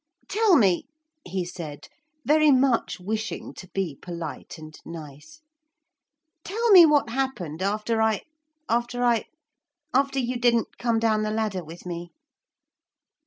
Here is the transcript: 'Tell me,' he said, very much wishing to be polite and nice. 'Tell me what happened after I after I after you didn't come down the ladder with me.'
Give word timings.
'Tell 0.29 0.55
me,' 0.55 0.87
he 1.27 1.45
said, 1.45 1.87
very 2.25 2.49
much 2.49 2.99
wishing 2.99 3.53
to 3.53 3.67
be 3.67 3.95
polite 4.01 4.57
and 4.57 4.79
nice. 4.83 5.41
'Tell 6.43 6.71
me 6.71 6.87
what 6.87 7.11
happened 7.11 7.61
after 7.61 8.01
I 8.01 8.23
after 8.67 9.03
I 9.03 9.25
after 9.93 10.17
you 10.17 10.39
didn't 10.39 10.79
come 10.79 10.97
down 10.97 11.21
the 11.21 11.29
ladder 11.29 11.63
with 11.63 11.85
me.' 11.85 12.09